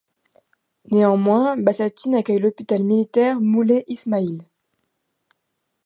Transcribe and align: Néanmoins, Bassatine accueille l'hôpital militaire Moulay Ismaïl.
Néanmoins, 0.89 1.57
Bassatine 1.57 2.15
accueille 2.15 2.39
l'hôpital 2.39 2.81
militaire 2.83 3.39
Moulay 3.39 3.83
Ismaïl. 3.87 4.41